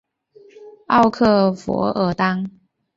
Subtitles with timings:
[0.87, 2.49] 奥克弗尔当。